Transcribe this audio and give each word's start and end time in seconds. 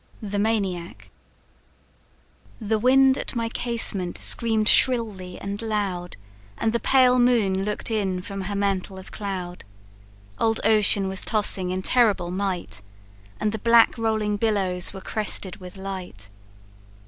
The 0.23 0.39
Maniac. 0.39 1.11
"The 2.59 2.79
wind 2.79 3.19
at 3.19 3.35
my 3.35 3.49
casement 3.49 4.17
scream'd 4.17 4.67
shrilly 4.67 5.37
and 5.39 5.61
loud, 5.61 6.17
And 6.57 6.73
the 6.73 6.79
pale 6.79 7.19
moon 7.19 7.63
look'd 7.63 7.91
in 7.91 8.23
from 8.23 8.41
her 8.49 8.55
mantle 8.55 8.97
of 8.97 9.11
cloud; 9.11 9.63
Old 10.39 10.59
ocean 10.63 11.07
was 11.07 11.21
tossing 11.21 11.69
in 11.69 11.83
terrible 11.83 12.31
might, 12.31 12.81
And 13.39 13.51
the 13.51 13.59
black 13.59 13.95
rolling 13.95 14.37
billows 14.37 14.91
were 14.91 15.01
crested 15.01 15.57
with 15.57 15.77
light. 15.77 16.31